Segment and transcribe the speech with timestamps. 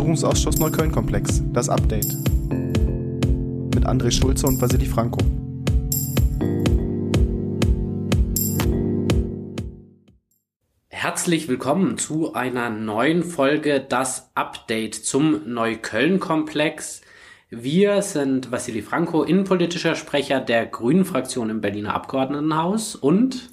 [0.00, 2.16] Untersuchungsausschuss Neukölln-Komplex, das Update.
[3.74, 5.18] Mit André Schulze und Vasili Franco.
[10.88, 17.02] Herzlich willkommen zu einer neuen Folge Das Update zum Neukölln-Komplex.
[17.50, 23.50] Wir sind Vasili Franco, innenpolitischer Sprecher der Grünen Fraktion im Berliner Abgeordnetenhaus und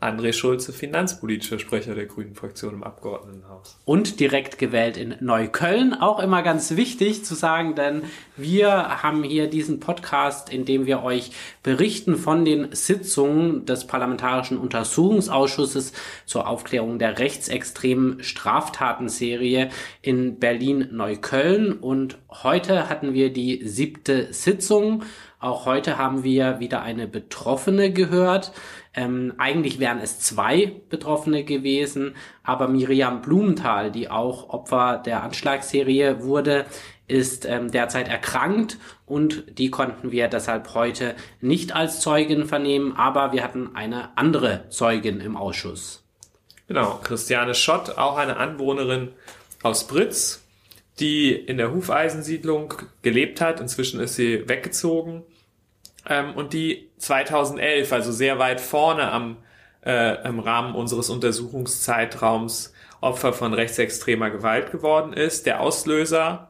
[0.00, 3.78] André Schulze, finanzpolitischer Sprecher der Grünen Fraktion im Abgeordnetenhaus.
[3.84, 5.92] Und direkt gewählt in Neukölln.
[5.92, 11.02] Auch immer ganz wichtig zu sagen, denn wir haben hier diesen Podcast, in dem wir
[11.02, 11.32] euch
[11.62, 15.92] berichten von den Sitzungen des Parlamentarischen Untersuchungsausschusses
[16.24, 19.68] zur Aufklärung der rechtsextremen Straftatenserie
[20.00, 21.72] in Berlin-Neukölln.
[21.74, 25.02] Und heute hatten wir die siebte Sitzung.
[25.38, 28.52] Auch heute haben wir wieder eine Betroffene gehört.
[28.92, 36.24] Ähm, eigentlich wären es zwei Betroffene gewesen, aber Miriam Blumenthal, die auch Opfer der Anschlagsserie
[36.24, 36.66] wurde,
[37.10, 43.32] ist ähm, derzeit erkrankt und die konnten wir deshalb heute nicht als Zeugin vernehmen, aber
[43.32, 46.02] wir hatten eine andere Zeugin im Ausschuss.
[46.68, 49.08] Genau, Christiane Schott, auch eine Anwohnerin
[49.62, 50.42] aus Britz,
[51.00, 53.60] die in der Hufeisensiedlung gelebt hat.
[53.60, 55.24] Inzwischen ist sie weggezogen
[56.08, 59.36] ähm, und die 2011, also sehr weit vorne am
[59.84, 65.46] äh, im Rahmen unseres Untersuchungszeitraums Opfer von rechtsextremer Gewalt geworden ist.
[65.46, 66.49] Der Auslöser,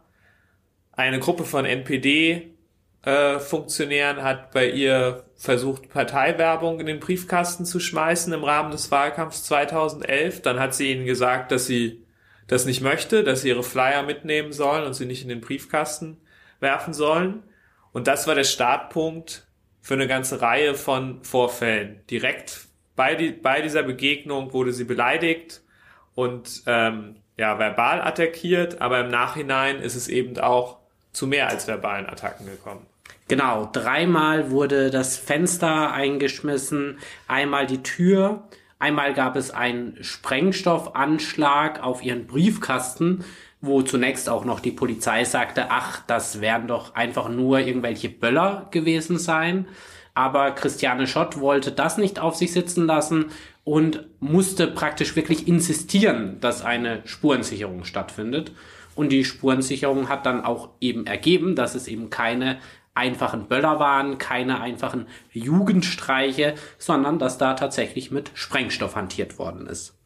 [0.93, 2.55] eine Gruppe von NPD
[3.03, 9.45] äh, hat bei ihr versucht, Parteiwerbung in den Briefkasten zu schmeißen im Rahmen des Wahlkampfs
[9.45, 10.43] 2011.
[10.43, 12.05] Dann hat sie ihnen gesagt, dass sie
[12.47, 16.19] das nicht möchte, dass sie ihre Flyer mitnehmen sollen und sie nicht in den Briefkasten
[16.59, 17.45] werfen sollen.
[17.93, 19.47] Und das war der Startpunkt
[19.81, 22.01] für eine ganze Reihe von Vorfällen.
[22.11, 25.63] Direkt bei, die, bei dieser Begegnung wurde sie beleidigt
[26.15, 30.80] und ähm, ja, verbal attackiert, aber im Nachhinein ist es eben auch
[31.13, 32.87] zu mehr als verbalen Attacken gekommen.
[33.29, 36.99] Genau, dreimal wurde das Fenster eingeschmissen,
[37.29, 38.49] einmal die Tür,
[38.79, 43.25] einmal gab es einen Sprengstoffanschlag auf ihren Briefkasten
[43.61, 48.69] wo zunächst auch noch die Polizei sagte, ach, das werden doch einfach nur irgendwelche Böller
[48.71, 49.69] gewesen sein.
[50.15, 53.27] Aber Christiane Schott wollte das nicht auf sich sitzen lassen
[53.65, 58.53] und musste praktisch wirklich insistieren, dass eine Spurensicherung stattfindet.
[59.01, 62.59] Und die Spurensicherung hat dann auch eben ergeben, dass es eben keine
[62.93, 69.97] einfachen Böller waren, keine einfachen Jugendstreiche, sondern dass da tatsächlich mit Sprengstoff hantiert worden ist.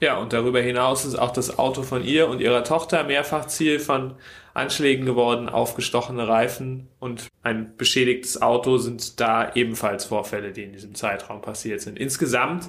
[0.00, 3.78] Ja, und darüber hinaus ist auch das Auto von ihr und ihrer Tochter mehrfach Ziel
[3.80, 4.16] von
[4.52, 10.94] Anschlägen geworden, aufgestochene Reifen und ein beschädigtes Auto sind da ebenfalls Vorfälle, die in diesem
[10.94, 11.98] Zeitraum passiert sind.
[11.98, 12.68] Insgesamt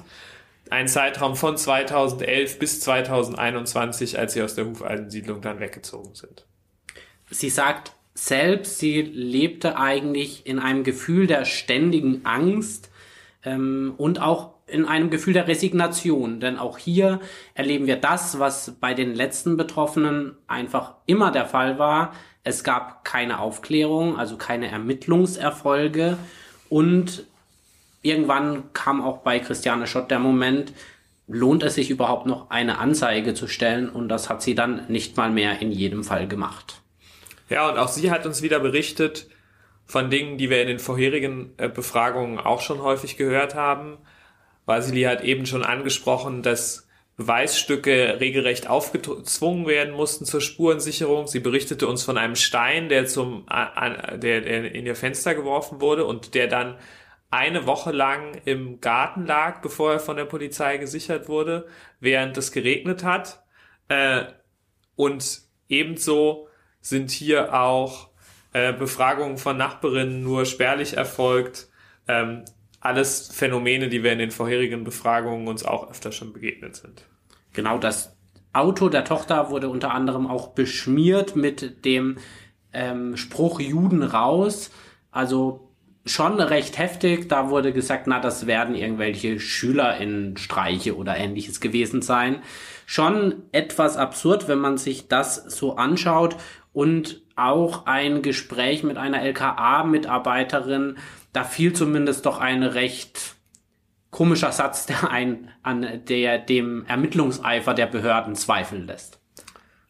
[0.70, 6.46] ein Zeitraum von 2011 bis 2021, als sie aus der Hufeisensiedlung dann weggezogen sind.
[7.30, 12.90] Sie sagt selbst, sie lebte eigentlich in einem Gefühl der ständigen Angst
[13.44, 17.20] ähm, und auch in einem Gefühl der Resignation, denn auch hier
[17.54, 22.12] erleben wir das, was bei den letzten Betroffenen einfach immer der Fall war.
[22.44, 26.18] Es gab keine Aufklärung, also keine Ermittlungserfolge
[26.68, 27.26] und
[28.02, 30.72] irgendwann kam auch bei Christiane Schott der Moment,
[31.26, 35.16] lohnt es sich überhaupt noch eine Anzeige zu stellen und das hat sie dann nicht
[35.16, 36.82] mal mehr in jedem Fall gemacht.
[37.48, 39.28] Ja, und auch sie hat uns wieder berichtet
[39.86, 43.98] von Dingen, die wir in den vorherigen äh, Befragungen auch schon häufig gehört haben
[44.70, 51.26] Vasili hat eben schon angesprochen, dass Beweisstücke regelrecht aufgezwungen werden mussten zur Spurensicherung.
[51.26, 56.06] Sie berichtete uns von einem Stein, der zum, der, der in ihr Fenster geworfen wurde
[56.06, 56.76] und der dann
[57.30, 61.68] eine Woche lang im Garten lag, bevor er von der Polizei gesichert wurde,
[62.00, 63.42] während es geregnet hat.
[63.88, 64.24] Äh,
[64.96, 66.48] und ebenso
[66.80, 68.10] sind hier auch
[68.52, 71.68] äh, Befragungen von Nachbarinnen nur spärlich erfolgt.
[72.08, 72.44] Ähm,
[72.80, 77.06] alles Phänomene, die wir in den vorherigen Befragungen uns auch öfter schon begegnet sind.
[77.52, 78.16] Genau, das
[78.52, 82.18] Auto der Tochter wurde unter anderem auch beschmiert mit dem
[82.72, 84.70] ähm, Spruch Juden raus.
[85.12, 85.69] Also
[86.04, 87.28] schon recht heftig.
[87.28, 92.42] Da wurde gesagt, na, das werden irgendwelche Schüler in Streiche oder ähnliches gewesen sein.
[92.86, 96.36] Schon etwas absurd, wenn man sich das so anschaut
[96.72, 100.98] und auch ein Gespräch mit einer LKA-Mitarbeiterin,
[101.32, 103.36] da fiel zumindest doch ein recht
[104.10, 109.20] komischer Satz, der ein, an der dem Ermittlungseifer der Behörden zweifeln lässt.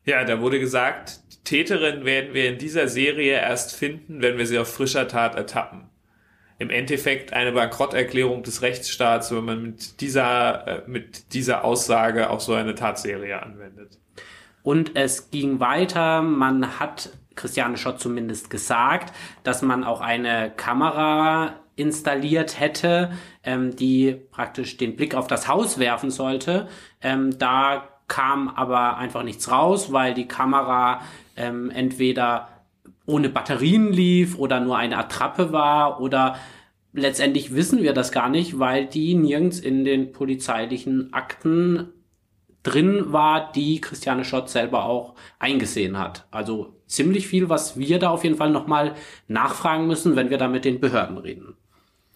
[0.05, 4.59] Ja, da wurde gesagt, Täterin werden wir in dieser Serie erst finden, wenn wir sie
[4.59, 5.90] auf frischer Tat ertappen.
[6.61, 12.41] Im Endeffekt eine Bankrotterklärung des Rechtsstaats, wenn man mit dieser, äh, mit dieser Aussage auch
[12.41, 13.99] so eine Tatserie anwendet.
[14.63, 16.21] Und es ging weiter.
[16.21, 23.11] Man hat Christiane Schott zumindest gesagt, dass man auch eine Kamera installiert hätte,
[23.43, 26.69] ähm, die praktisch den Blick auf das Haus werfen sollte.
[27.01, 31.01] Ähm, da kam aber einfach nichts raus, weil die Kamera
[31.37, 32.49] ähm, entweder
[33.11, 36.37] ohne Batterien lief oder nur eine Attrappe war oder
[36.93, 41.93] letztendlich wissen wir das gar nicht, weil die nirgends in den polizeilichen Akten
[42.63, 46.27] drin war, die Christiane Schott selber auch eingesehen hat.
[46.31, 48.95] Also ziemlich viel, was wir da auf jeden Fall nochmal
[49.29, 51.57] nachfragen müssen, wenn wir da mit den Behörden reden.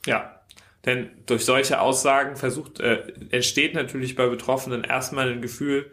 [0.07, 0.41] Ja,
[0.85, 5.91] denn durch solche Aussagen versucht, äh, entsteht natürlich bei Betroffenen erstmal ein Gefühl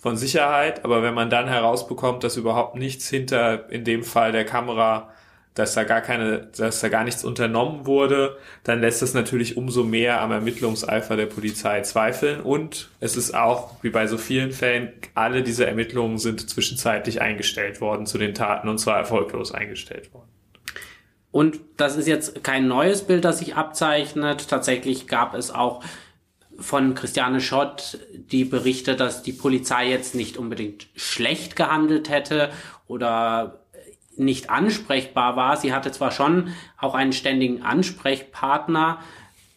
[0.00, 4.46] von Sicherheit, aber wenn man dann herausbekommt, dass überhaupt nichts hinter, in dem Fall der
[4.46, 5.10] Kamera,
[5.52, 9.84] dass da gar keine, dass da gar nichts unternommen wurde, dann lässt es natürlich umso
[9.84, 12.40] mehr am Ermittlungseifer der Polizei zweifeln.
[12.40, 17.82] Und es ist auch, wie bei so vielen Fällen, alle diese Ermittlungen sind zwischenzeitlich eingestellt
[17.82, 20.28] worden zu den Taten und zwar erfolglos eingestellt worden.
[21.30, 24.48] Und das ist jetzt kein neues Bild, das sich abzeichnet.
[24.48, 25.84] Tatsächlich gab es auch
[26.60, 32.50] von Christiane Schott die Berichte, dass die Polizei jetzt nicht unbedingt schlecht gehandelt hätte
[32.86, 33.60] oder
[34.16, 35.56] nicht ansprechbar war.
[35.56, 38.98] Sie hatte zwar schon auch einen ständigen Ansprechpartner,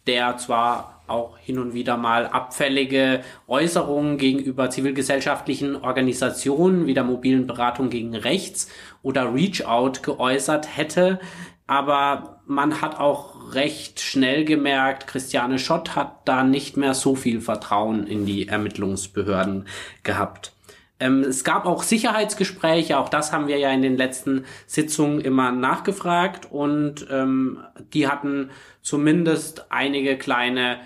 [0.08, 7.46] der zwar auch hin und wieder mal abfällige Äußerungen gegenüber zivilgesellschaftlichen Organisationen wie der mobilen
[7.46, 8.70] Beratung gegen Rechts
[9.02, 11.20] oder Reach Out geäußert hätte,
[11.68, 17.42] aber man hat auch recht schnell gemerkt, Christiane Schott hat da nicht mehr so viel
[17.42, 19.68] Vertrauen in die Ermittlungsbehörden
[20.04, 20.54] gehabt.
[21.00, 25.52] Ähm, es gab auch Sicherheitsgespräche, auch das haben wir ja in den letzten Sitzungen immer
[25.52, 27.60] nachgefragt und ähm,
[27.94, 28.52] die hatten
[28.82, 30.80] zumindest einige kleine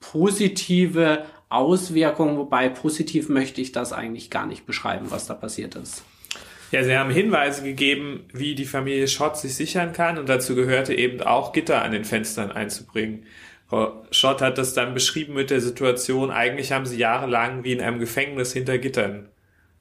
[0.00, 6.02] positive Auswirkungen, wobei positiv möchte ich das eigentlich gar nicht beschreiben, was da passiert ist.
[6.72, 10.94] Ja, sie haben Hinweise gegeben, wie die Familie Schott sich sichern kann und dazu gehörte
[10.94, 13.26] eben auch Gitter an den Fenstern einzubringen.
[13.68, 17.82] Frau Schott hat das dann beschrieben mit der Situation, eigentlich haben sie jahrelang wie in
[17.82, 19.28] einem Gefängnis hinter Gittern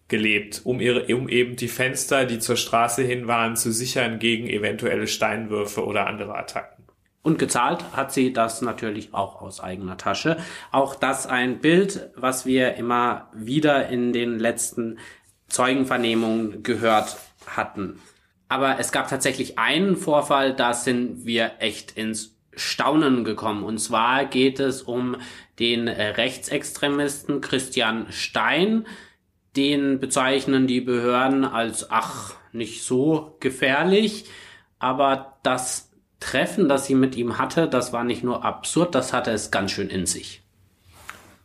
[0.09, 4.47] gelebt, um, ihre, um eben die Fenster, die zur Straße hin waren, zu sichern gegen
[4.47, 6.83] eventuelle Steinwürfe oder andere Attacken.
[7.23, 10.37] Und gezahlt hat sie das natürlich auch aus eigener Tasche.
[10.71, 14.97] Auch das ein Bild, was wir immer wieder in den letzten
[15.51, 17.99] Zeugenvernehmungen gehört hatten.
[18.49, 23.63] Aber es gab tatsächlich einen Vorfall, da sind wir echt ins Staunen gekommen.
[23.63, 25.15] Und zwar geht es um
[25.59, 28.85] den Rechtsextremisten Christian Stein.
[29.55, 34.25] Den bezeichnen die Behörden als, ach, nicht so gefährlich.
[34.79, 39.31] Aber das Treffen, das sie mit ihm hatte, das war nicht nur absurd, das hatte
[39.31, 40.41] es ganz schön in sich.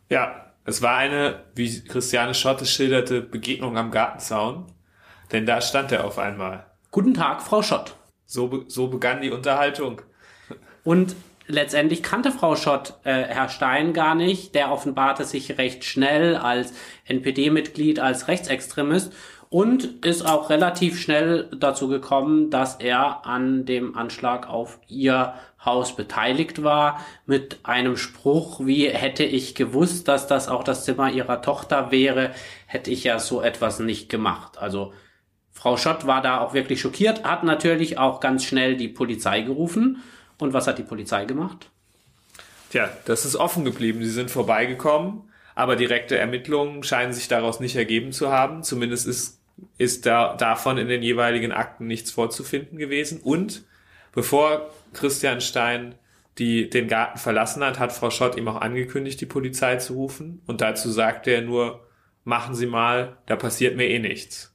[0.09, 4.65] Ja, es war eine, wie Christiane Schott es schilderte, Begegnung am Gartenzaun.
[5.31, 6.65] Denn da stand er auf einmal.
[6.91, 7.95] Guten Tag, Frau Schott.
[8.25, 10.01] So, so begann die Unterhaltung.
[10.83, 11.15] Und
[11.47, 14.55] letztendlich kannte Frau Schott äh, Herr Stein gar nicht.
[14.55, 16.73] Der offenbarte sich recht schnell als
[17.05, 19.13] NPD-Mitglied, als Rechtsextremist
[19.49, 25.33] und ist auch relativ schnell dazu gekommen, dass er an dem Anschlag auf ihr
[25.63, 31.11] Haus beteiligt war, mit einem Spruch wie hätte ich gewusst, dass das auch das Zimmer
[31.11, 32.31] ihrer Tochter wäre,
[32.65, 34.57] hätte ich ja so etwas nicht gemacht.
[34.57, 34.93] Also
[35.51, 40.03] Frau Schott war da auch wirklich schockiert, hat natürlich auch ganz schnell die Polizei gerufen.
[40.37, 41.71] Und was hat die Polizei gemacht?
[42.69, 44.03] Tja, das ist offen geblieben.
[44.03, 45.23] Sie sind vorbeigekommen,
[45.55, 48.61] aber direkte Ermittlungen scheinen sich daraus nicht ergeben zu haben.
[48.61, 49.36] Zumindest ist,
[49.77, 53.19] ist da, davon in den jeweiligen Akten nichts vorzufinden gewesen.
[53.21, 53.63] Und
[54.13, 55.95] bevor Christian Stein
[56.37, 60.41] die den Garten verlassen hat, hat Frau Schott ihm auch angekündigt, die Polizei zu rufen.
[60.45, 61.87] Und dazu sagte er nur,
[62.23, 64.53] machen Sie mal, da passiert mir eh nichts.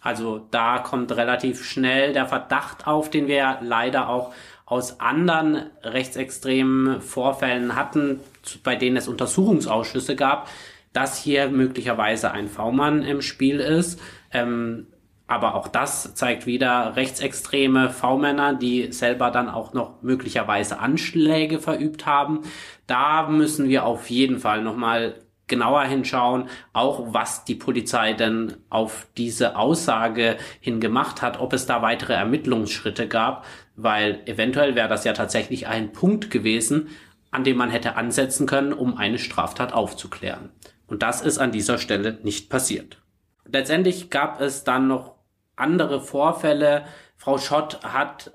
[0.00, 4.32] Also da kommt relativ schnell der Verdacht auf, den wir leider auch
[4.64, 8.20] aus anderen rechtsextremen Vorfällen hatten,
[8.62, 10.48] bei denen es Untersuchungsausschüsse gab,
[10.92, 14.00] dass hier möglicherweise ein V-Mann im Spiel ist.
[14.32, 14.86] Ähm,
[15.26, 22.04] aber auch das zeigt wieder rechtsextreme V-Männer, die selber dann auch noch möglicherweise Anschläge verübt
[22.04, 22.40] haben.
[22.88, 25.14] Da müssen wir auf jeden Fall nochmal
[25.46, 31.66] genauer hinschauen, auch was die Polizei denn auf diese Aussage hin gemacht hat, ob es
[31.66, 33.44] da weitere Ermittlungsschritte gab,
[33.76, 36.88] weil eventuell wäre das ja tatsächlich ein Punkt gewesen,
[37.30, 40.50] an dem man hätte ansetzen können, um eine Straftat aufzuklären.
[40.86, 43.00] Und das ist an dieser Stelle nicht passiert.
[43.44, 45.14] Letztendlich gab es dann noch
[45.56, 46.84] andere Vorfälle.
[47.16, 48.32] Frau Schott hat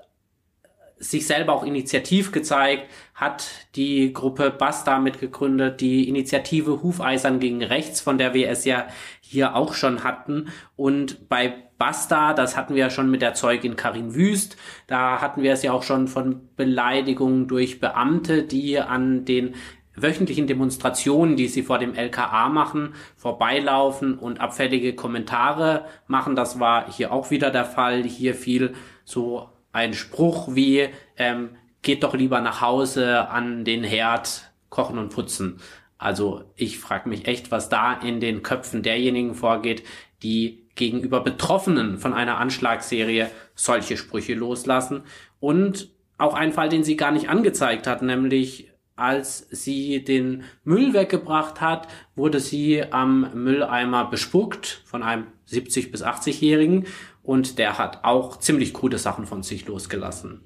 [0.98, 8.00] sich selber auch initiativ gezeigt, hat die Gruppe Basta mitgegründet, die Initiative Hufeisern gegen Rechts,
[8.00, 8.86] von der wir es ja
[9.20, 10.48] hier auch schon hatten.
[10.74, 15.42] Und bei Basta, das hatten wir ja schon mit der Zeugin Karin Wüst, da hatten
[15.42, 19.54] wir es ja auch schon von Beleidigungen durch Beamte, die an den
[19.96, 26.36] wöchentlichen Demonstrationen, die sie vor dem LKA machen, vorbeilaufen und abfällige Kommentare machen.
[26.36, 28.04] Das war hier auch wieder der Fall.
[28.04, 28.74] Hier fiel
[29.04, 31.50] so ein Spruch wie, ähm,
[31.82, 35.60] geht doch lieber nach Hause an den Herd, kochen und putzen.
[35.98, 39.82] Also ich frage mich echt, was da in den Köpfen derjenigen vorgeht,
[40.22, 45.02] die gegenüber Betroffenen von einer Anschlagsserie solche Sprüche loslassen.
[45.40, 50.94] Und auch ein Fall, den sie gar nicht angezeigt hat, nämlich als sie den Müll
[50.94, 56.86] weggebracht hat, wurde sie am Mülleimer bespuckt von einem 70 bis 80-Jährigen
[57.22, 60.40] und der hat auch ziemlich krude Sachen von sich losgelassen.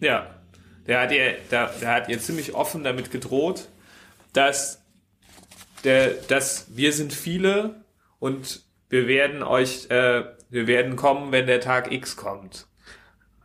[0.00, 0.34] Ja,
[0.86, 3.68] der hat ihr, der, der hat ihr ziemlich offen damit gedroht,
[4.32, 4.82] dass,
[5.84, 7.84] der, dass wir sind viele
[8.18, 12.67] und wir werden euch, äh, wir werden kommen, wenn der Tag X kommt.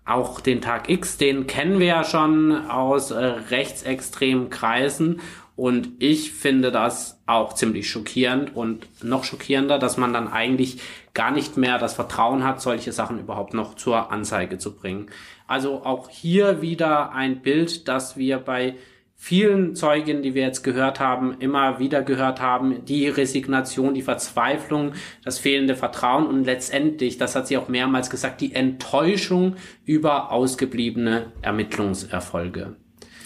[0.05, 5.22] Auch den Tag X, den kennen wir ja schon aus äh, rechtsextremen Kreisen.
[5.55, 10.81] Und ich finde das auch ziemlich schockierend und noch schockierender, dass man dann eigentlich
[11.13, 15.12] gar nicht mehr das Vertrauen hat, solche Sachen überhaupt noch zur Anzeige zu bringen.
[15.48, 18.75] Also auch hier wieder ein Bild, das wir bei
[19.24, 24.96] vielen Zeugen, die wir jetzt gehört haben, immer wieder gehört haben, die Resignation, die Verzweiflung,
[25.24, 31.32] das fehlende Vertrauen und letztendlich, das hat sie auch mehrmals gesagt, die Enttäuschung über ausgebliebene
[31.42, 32.75] Ermittlungserfolge.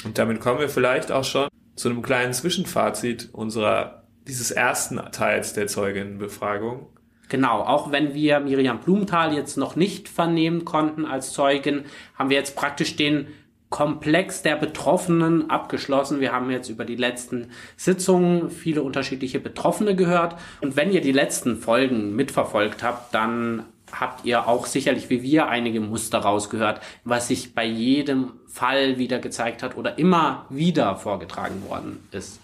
[0.05, 5.53] Und damit kommen wir vielleicht auch schon zu einem kleinen Zwischenfazit unserer dieses ersten Teils
[5.53, 6.89] der Zeuginnenbefragung.
[7.27, 12.37] Genau, auch wenn wir Miriam Blumenthal jetzt noch nicht vernehmen konnten als Zeugin, haben wir
[12.37, 13.29] jetzt praktisch den
[13.69, 16.21] Komplex der Betroffenen abgeschlossen.
[16.21, 20.35] Wir haben jetzt über die letzten Sitzungen viele unterschiedliche Betroffene gehört.
[20.61, 25.47] Und wenn ihr die letzten Folgen mitverfolgt habt, dann habt ihr auch sicherlich wie wir
[25.47, 31.63] einige Muster rausgehört, was sich bei jedem Fall wieder gezeigt hat oder immer wieder vorgetragen
[31.67, 32.39] worden ist.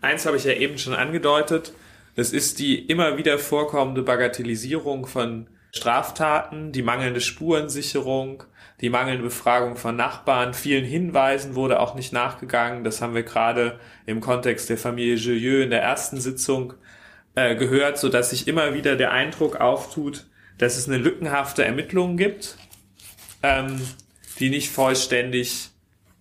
[0.00, 1.72] Eins habe ich ja eben schon angedeutet.
[2.16, 8.44] Das ist die immer wieder vorkommende Bagatellisierung von Straftaten, die mangelnde Spurensicherung,
[8.84, 12.84] die mangelnde Befragung von Nachbarn, vielen Hinweisen wurde auch nicht nachgegangen.
[12.84, 16.74] Das haben wir gerade im Kontext der Familie Jolieu in der ersten Sitzung
[17.34, 20.26] äh, gehört, so dass sich immer wieder der Eindruck auftut,
[20.58, 22.58] dass es eine lückenhafte Ermittlung gibt,
[23.42, 23.80] ähm,
[24.38, 25.70] die nicht vollständig,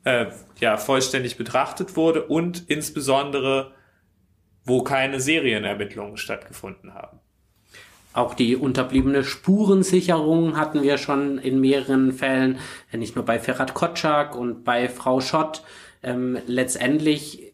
[0.06, 0.28] äh,
[0.62, 3.74] ja, vollständig betrachtet wurde und insbesondere,
[4.64, 7.20] wo keine Serienermittlungen stattgefunden haben.
[8.14, 12.60] Auch die unterbliebene Spurensicherung hatten wir schon in mehreren Fällen,
[12.92, 15.64] äh, nicht nur bei Ferhat Kotschak und bei Frau Schott.
[16.04, 17.54] Ähm, letztendlich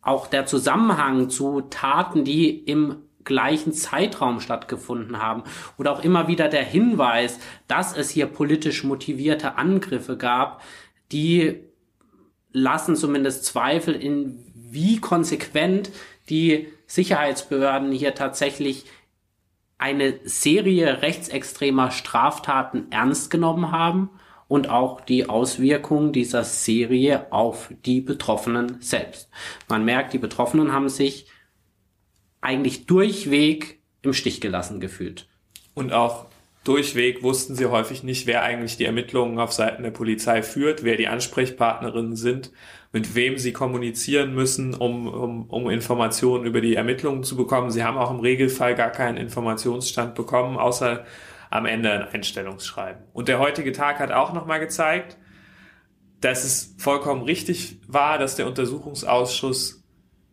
[0.00, 5.42] auch der Zusammenhang zu Taten, die im gleichen Zeitraum stattgefunden haben.
[5.76, 10.62] Oder auch immer wieder der Hinweis, dass es hier politisch motivierte Angriffe gab,
[11.12, 11.60] die
[12.52, 15.90] lassen zumindest Zweifel in wie konsequent
[16.30, 18.86] die Sicherheitsbehörden hier tatsächlich
[19.78, 24.10] eine Serie rechtsextremer Straftaten ernst genommen haben
[24.48, 29.30] und auch die Auswirkungen dieser Serie auf die Betroffenen selbst.
[29.68, 31.26] Man merkt, die Betroffenen haben sich
[32.40, 35.28] eigentlich durchweg im Stich gelassen gefühlt.
[35.74, 36.26] Und auch
[36.64, 40.96] durchweg wussten sie häufig nicht, wer eigentlich die Ermittlungen auf Seiten der Polizei führt, wer
[40.96, 42.52] die Ansprechpartnerinnen sind,
[42.92, 47.70] mit wem sie kommunizieren müssen, um, um, um Informationen über die Ermittlungen zu bekommen.
[47.70, 51.04] Sie haben auch im Regelfall gar keinen Informationsstand bekommen, außer
[51.50, 53.02] am Ende ein Einstellungsschreiben.
[53.12, 55.16] Und der heutige Tag hat auch nochmal gezeigt,
[56.20, 59.77] dass es vollkommen richtig war, dass der Untersuchungsausschuss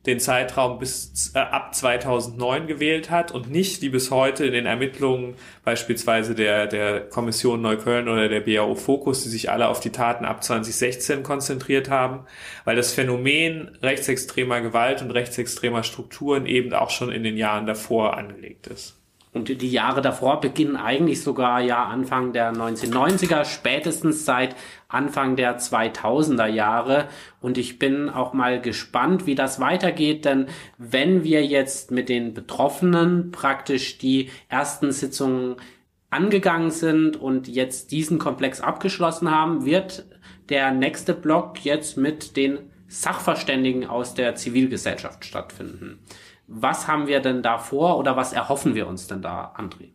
[0.05, 4.65] den Zeitraum bis äh, ab 2009 gewählt hat und nicht wie bis heute in den
[4.65, 9.91] Ermittlungen beispielsweise der, der Kommission Neukölln oder der BAO Fokus, die sich alle auf die
[9.91, 12.25] Taten ab 2016 konzentriert haben,
[12.65, 18.17] weil das Phänomen rechtsextremer Gewalt und rechtsextremer Strukturen eben auch schon in den Jahren davor
[18.17, 18.97] angelegt ist.
[19.35, 24.55] Und die Jahre davor beginnen eigentlich sogar ja Anfang der 1990er, spätestens seit
[24.87, 27.09] Anfang der 2000er Jahre.
[27.41, 32.33] Und ich bin auch mal gespannt, wie das weitergeht, denn wenn wir jetzt mit den
[32.33, 35.57] Betroffenen praktisch die ersten Sitzungen
[36.09, 40.05] angegangen sind und jetzt diesen Komplex abgeschlossen haben, wird
[40.47, 45.99] der nächste Block jetzt mit den Sachverständigen aus der Zivilgesellschaft stattfinden.
[46.47, 49.89] Was haben wir denn da vor oder was erhoffen wir uns denn da, André?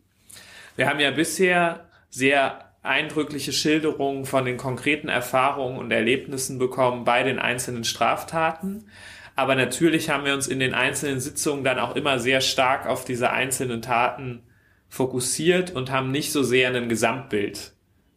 [0.76, 7.23] Wir haben ja bisher sehr eindrückliche Schilderungen von den konkreten Erfahrungen und Erlebnissen bekommen bei
[7.23, 8.87] den einzelnen Straftaten.
[9.37, 13.04] Aber natürlich haben wir uns in den einzelnen Sitzungen dann auch immer sehr stark auf
[13.04, 14.42] diese einzelnen Taten
[14.88, 17.73] fokussiert und haben nicht so sehr ein Gesamtbild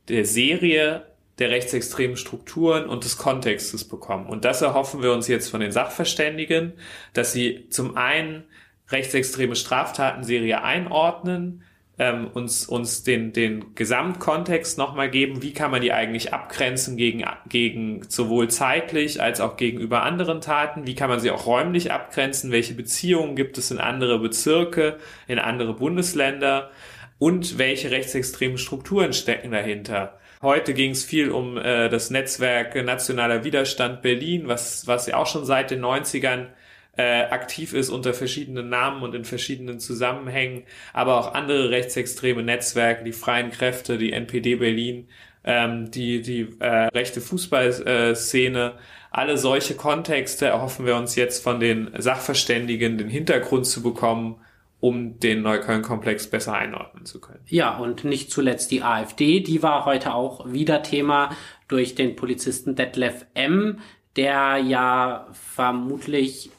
[0.08, 1.06] der Serie
[1.40, 4.28] der rechtsextremen Strukturen und des Kontextes bekommen.
[4.28, 6.74] Und das erhoffen wir uns jetzt von den Sachverständigen,
[7.14, 8.44] dass sie zum einen
[8.90, 11.64] rechtsextreme Straftatenserie einordnen,
[12.00, 17.24] ähm, uns, uns den, den Gesamtkontext nochmal geben, wie kann man die eigentlich abgrenzen gegen,
[17.50, 22.52] gegen sowohl zeitlich als auch gegenüber anderen Taten, wie kann man sie auch räumlich abgrenzen,
[22.52, 24.98] welche Beziehungen gibt es in andere Bezirke,
[25.28, 26.72] in andere Bundesländer
[27.20, 30.20] und welche rechtsextremen Strukturen stecken dahinter.
[30.44, 35.26] Heute ging es viel um äh, das Netzwerk Nationaler Widerstand Berlin, was, was ja auch
[35.26, 36.48] schon seit den 90ern
[36.98, 43.06] äh, aktiv ist unter verschiedenen Namen und in verschiedenen Zusammenhängen, aber auch andere rechtsextreme Netzwerke,
[43.06, 45.08] die Freien Kräfte, die NPD Berlin,
[45.46, 48.74] ähm, die, die äh, rechte Fußballszene,
[49.12, 54.42] alle solche Kontexte erhoffen wir uns jetzt von den Sachverständigen, den Hintergrund zu bekommen,
[54.84, 57.40] um den Neukölln-Komplex besser einordnen zu können.
[57.48, 61.30] Ja, und nicht zuletzt die AfD, die war heute auch wieder Thema
[61.70, 63.80] durch den Polizisten Detlef M.,
[64.18, 66.52] der ja vermutlich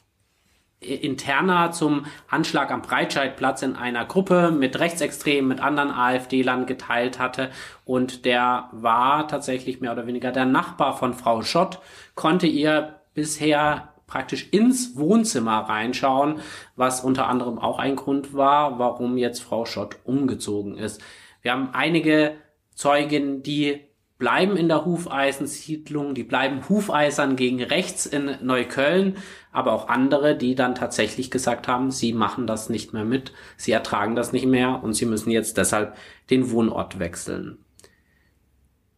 [0.80, 7.50] interner zum Anschlag am Breitscheidplatz in einer Gruppe mit Rechtsextremen, mit anderen AfD-Lern geteilt hatte.
[7.84, 11.78] Und der war tatsächlich mehr oder weniger der Nachbar von Frau Schott,
[12.14, 16.36] konnte ihr bisher praktisch ins Wohnzimmer reinschauen,
[16.76, 21.02] was unter anderem auch ein Grund war, warum jetzt Frau Schott umgezogen ist.
[21.42, 22.36] Wir haben einige
[22.76, 23.80] Zeugen, die
[24.16, 29.16] bleiben in der Hufeisensiedlung, die bleiben Hufeisern gegen rechts in Neukölln,
[29.50, 33.72] aber auch andere, die dann tatsächlich gesagt haben, sie machen das nicht mehr mit, sie
[33.72, 35.96] ertragen das nicht mehr und sie müssen jetzt deshalb
[36.30, 37.63] den Wohnort wechseln.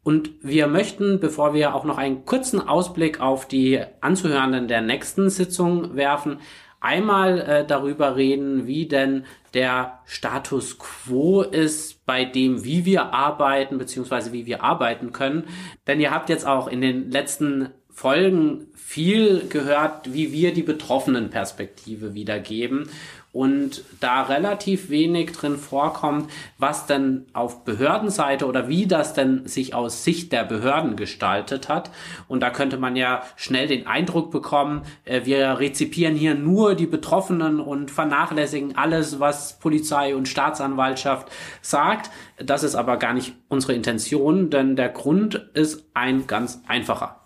[0.07, 5.31] Und wir möchten, bevor wir auch noch einen kurzen Ausblick auf die Anzuhörenden der nächsten
[5.31, 6.39] Sitzung werfen,
[6.79, 13.79] einmal äh, darüber reden, wie denn der Status quo ist bei dem, wie wir arbeiten,
[13.79, 15.49] beziehungsweise wie wir arbeiten können.
[15.89, 21.31] Denn ihr habt jetzt auch in den letzten Folgen viel gehört, wie wir die betroffenen
[21.31, 22.91] Perspektive wiedergeben
[23.33, 29.75] und da relativ wenig drin vorkommt, was denn auf Behördenseite oder wie das denn sich
[29.75, 31.91] aus Sicht der Behörden gestaltet hat.
[32.29, 36.87] Und da könnte man ja schnell den Eindruck bekommen, äh, wir rezipieren hier nur die
[36.87, 41.29] Betroffenen und vernachlässigen alles, was Polizei und Staatsanwaltschaft
[41.63, 42.11] sagt.
[42.37, 47.26] Das ist aber gar nicht unsere Intention, denn der Grund ist ein ganz einfacher.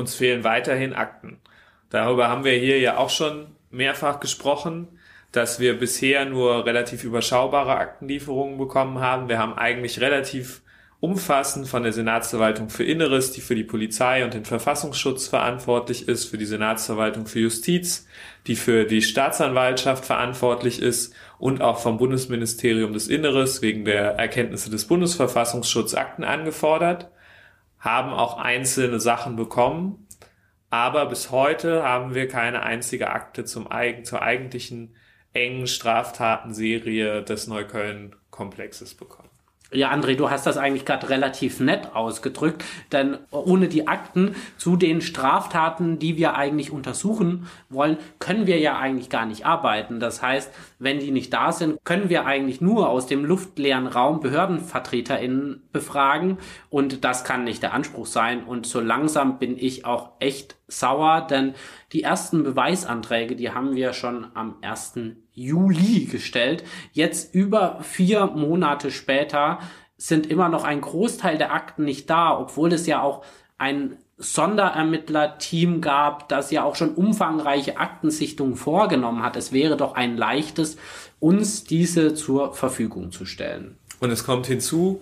[0.00, 1.40] Uns fehlen weiterhin Akten.
[1.90, 4.88] Darüber haben wir hier ja auch schon mehrfach gesprochen
[5.32, 9.28] dass wir bisher nur relativ überschaubare Aktenlieferungen bekommen haben.
[9.28, 10.62] Wir haben eigentlich relativ
[10.98, 16.26] umfassend von der Senatsverwaltung für Inneres, die für die Polizei und den Verfassungsschutz verantwortlich ist,
[16.26, 18.06] für die Senatsverwaltung für Justiz,
[18.46, 24.68] die für die Staatsanwaltschaft verantwortlich ist und auch vom Bundesministerium des Inneres wegen der Erkenntnisse
[24.68, 27.08] des Bundesverfassungsschutzes Akten angefordert,
[27.80, 30.06] haben auch einzelne Sachen bekommen,
[30.70, 33.68] aber bis heute haben wir keine einzige Akte zum,
[34.04, 34.94] zur eigentlichen
[35.32, 39.30] engen Straftatenserie des Neukölln-Komplexes bekommen.
[39.72, 44.74] Ja, André, du hast das eigentlich gerade relativ nett ausgedrückt, denn ohne die Akten zu
[44.74, 50.00] den Straftaten, die wir eigentlich untersuchen wollen, können wir ja eigentlich gar nicht arbeiten.
[50.00, 54.20] Das heißt, wenn die nicht da sind, können wir eigentlich nur aus dem luftleeren Raum
[54.20, 56.38] BehördenvertreterInnen befragen
[56.70, 61.26] und das kann nicht der Anspruch sein und so langsam bin ich auch echt sauer,
[61.28, 61.54] denn
[61.92, 64.94] die ersten Beweisanträge, die haben wir schon am 1.
[65.32, 66.64] Juli gestellt.
[66.92, 69.58] Jetzt über vier Monate später
[69.96, 73.22] sind immer noch ein Großteil der Akten nicht da, obwohl es ja auch
[73.58, 79.36] ein Sonderermittlerteam gab, das ja auch schon umfangreiche Aktensichtungen vorgenommen hat.
[79.36, 80.76] Es wäre doch ein leichtes,
[81.18, 83.76] uns diese zur Verfügung zu stellen.
[83.98, 85.00] Und es kommt hinzu,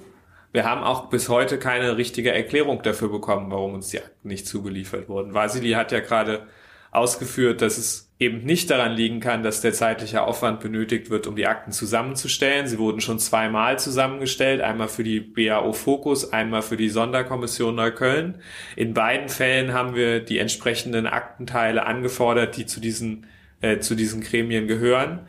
[0.52, 4.46] wir haben auch bis heute keine richtige Erklärung dafür bekommen, warum uns die Akten nicht
[4.46, 5.35] zugeliefert wurden.
[5.35, 6.46] Vasili hat ja gerade
[6.90, 11.37] ausgeführt, dass es eben nicht daran liegen kann, dass der zeitliche Aufwand benötigt wird, um
[11.37, 12.66] die Akten zusammenzustellen.
[12.66, 18.38] Sie wurden schon zweimal zusammengestellt, einmal für die BAO Fokus, einmal für die Sonderkommission Neukölln.
[18.74, 23.26] In beiden Fällen haben wir die entsprechenden Aktenteile angefordert, die zu diesen,
[23.61, 25.28] äh, zu diesen Gremien gehören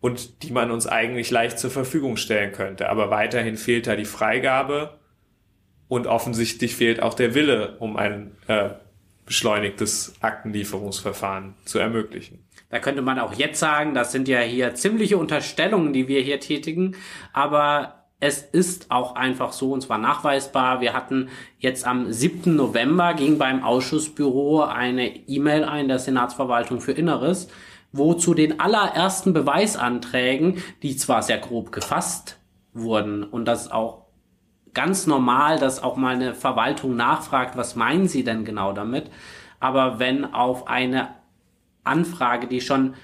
[0.00, 2.88] und die man uns eigentlich leicht zur Verfügung stellen könnte.
[2.88, 4.98] Aber weiterhin fehlt da die Freigabe
[5.88, 8.70] und offensichtlich fehlt auch der Wille, um ein äh,
[9.28, 12.44] beschleunigtes Aktenlieferungsverfahren zu ermöglichen.
[12.70, 16.40] Da könnte man auch jetzt sagen, das sind ja hier ziemliche Unterstellungen, die wir hier
[16.40, 16.96] tätigen,
[17.32, 20.80] aber es ist auch einfach so, und zwar nachweisbar.
[20.80, 22.56] Wir hatten jetzt am 7.
[22.56, 27.48] November ging beim Ausschussbüro eine E-Mail ein der Senatsverwaltung für Inneres,
[27.92, 32.38] wo zu den allerersten Beweisanträgen, die zwar sehr grob gefasst
[32.72, 34.07] wurden und das auch
[34.78, 39.10] ganz normal, dass auch mal eine Verwaltung nachfragt, was meinen Sie denn genau damit?
[39.58, 41.08] Aber wenn auf eine
[41.82, 42.94] Anfrage, die schon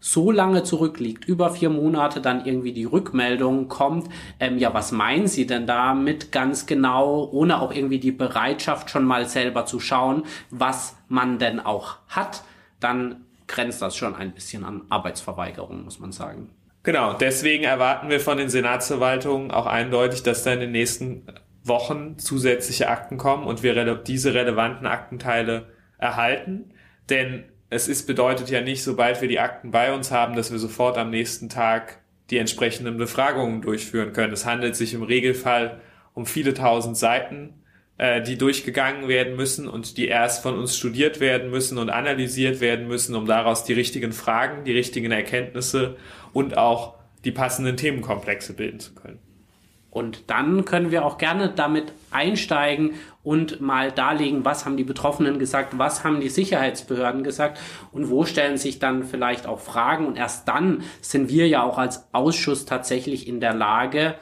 [0.00, 4.08] so lange zurückliegt, über vier Monate dann irgendwie die Rückmeldung kommt,
[4.40, 9.04] ähm, ja, was meinen Sie denn damit ganz genau, ohne auch irgendwie die Bereitschaft schon
[9.04, 12.42] mal selber zu schauen, was man denn auch hat,
[12.80, 16.48] dann grenzt das schon ein bisschen an Arbeitsverweigerung, muss man sagen.
[16.88, 21.26] Genau, deswegen erwarten wir von den Senatsverwaltungen auch eindeutig, dass da in den nächsten
[21.62, 25.66] Wochen zusätzliche Akten kommen und wir diese relevanten Aktenteile
[25.98, 26.72] erhalten.
[27.10, 30.58] Denn es ist, bedeutet ja nicht, sobald wir die Akten bei uns haben, dass wir
[30.58, 31.98] sofort am nächsten Tag
[32.30, 34.32] die entsprechenden Befragungen durchführen können.
[34.32, 35.82] Es handelt sich im Regelfall
[36.14, 37.64] um viele tausend Seiten,
[37.98, 42.60] äh, die durchgegangen werden müssen und die erst von uns studiert werden müssen und analysiert
[42.60, 45.96] werden müssen, um daraus die richtigen Fragen, die richtigen Erkenntnisse
[46.32, 49.18] und auch die passenden Themenkomplexe bilden zu können.
[49.90, 52.92] Und dann können wir auch gerne damit einsteigen
[53.24, 57.58] und mal darlegen, was haben die Betroffenen gesagt, was haben die Sicherheitsbehörden gesagt
[57.90, 60.06] und wo stellen sich dann vielleicht auch Fragen.
[60.06, 64.14] Und erst dann sind wir ja auch als Ausschuss tatsächlich in der Lage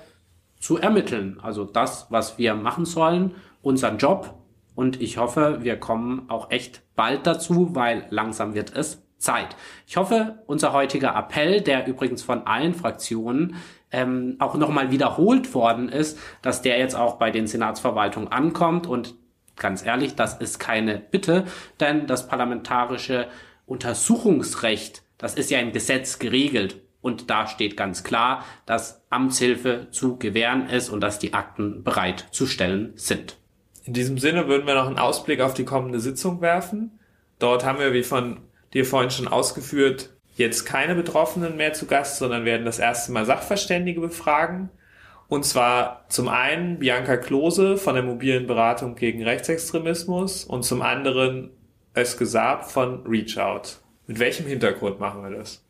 [0.58, 1.38] zu ermitteln.
[1.42, 3.34] Also das, was wir machen sollen,
[3.66, 4.34] unseren Job.
[4.76, 9.56] Und ich hoffe, wir kommen auch echt bald dazu, weil langsam wird es Zeit.
[9.86, 13.56] Ich hoffe, unser heutiger Appell, der übrigens von allen Fraktionen
[13.90, 18.86] ähm, auch nochmal wiederholt worden ist, dass der jetzt auch bei den Senatsverwaltungen ankommt.
[18.86, 19.14] Und
[19.56, 21.44] ganz ehrlich, das ist keine Bitte,
[21.80, 23.26] denn das parlamentarische
[23.64, 26.82] Untersuchungsrecht, das ist ja im Gesetz geregelt.
[27.00, 32.92] Und da steht ganz klar, dass Amtshilfe zu gewähren ist und dass die Akten bereitzustellen
[32.94, 33.38] sind.
[33.86, 36.98] In diesem Sinne würden wir noch einen Ausblick auf die kommende Sitzung werfen.
[37.38, 38.40] Dort haben wir, wie von
[38.74, 43.24] dir vorhin schon ausgeführt, jetzt keine Betroffenen mehr zu Gast, sondern werden das erste Mal
[43.24, 44.70] Sachverständige befragen.
[45.28, 51.50] Und zwar zum einen Bianca Klose von der mobilen Beratung gegen Rechtsextremismus und zum anderen
[51.96, 53.78] Özge Saab von Reach Out.
[54.08, 55.64] Mit welchem Hintergrund machen wir das?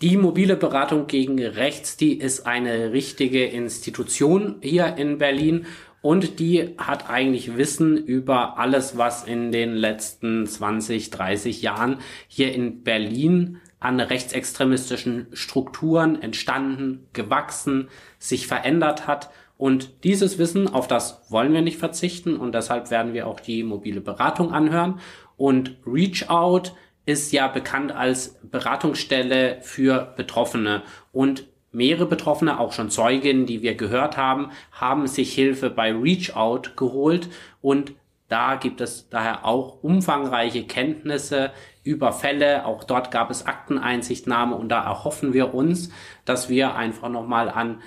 [0.00, 5.66] Die mobile Beratung gegen Rechts, die ist eine richtige Institution hier in Berlin
[6.04, 11.96] und die hat eigentlich Wissen über alles, was in den letzten 20, 30 Jahren
[12.28, 17.88] hier in Berlin an rechtsextremistischen Strukturen entstanden, gewachsen,
[18.18, 19.30] sich verändert hat.
[19.56, 23.62] Und dieses Wissen, auf das wollen wir nicht verzichten und deshalb werden wir auch die
[23.62, 25.00] mobile Beratung anhören.
[25.38, 26.74] Und Reach Out
[27.06, 33.74] ist ja bekannt als Beratungsstelle für Betroffene und Mehrere Betroffene, auch schon Zeuginnen, die wir
[33.74, 37.28] gehört haben, haben sich Hilfe bei Reach Out geholt
[37.60, 37.92] und
[38.28, 42.64] da gibt es daher auch umfangreiche Kenntnisse über Fälle.
[42.64, 45.90] Auch dort gab es Akteneinsichtnahme und da erhoffen wir uns,
[46.24, 47.82] dass wir einfach nochmal an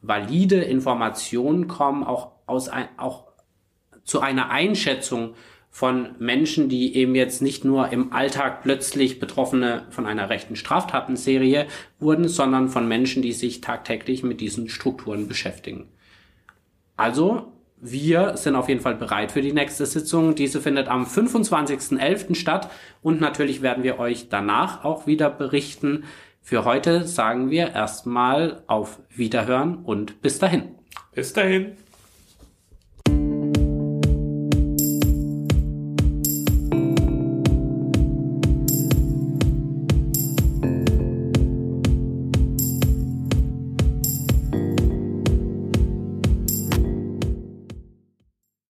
[0.00, 3.28] valide Informationen kommen, auch aus ein, auch
[4.04, 5.34] zu einer Einschätzung
[5.74, 11.66] von Menschen, die eben jetzt nicht nur im Alltag plötzlich Betroffene von einer rechten Straftatenserie
[11.98, 15.88] wurden, sondern von Menschen, die sich tagtäglich mit diesen Strukturen beschäftigen.
[16.98, 20.34] Also, wir sind auf jeden Fall bereit für die nächste Sitzung.
[20.34, 22.34] Diese findet am 25.11.
[22.34, 26.04] statt und natürlich werden wir euch danach auch wieder berichten.
[26.42, 30.74] Für heute sagen wir erstmal auf Wiederhören und bis dahin.
[31.14, 31.76] Bis dahin.